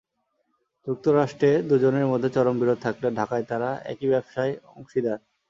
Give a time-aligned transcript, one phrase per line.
[0.87, 5.19] যুক্তরাষ্ট্রে দুজনের মধ্যে চরম বিরোধ থাকলেও ঢাকায় তাঁরা একই ব্যবসায় অংশীদার।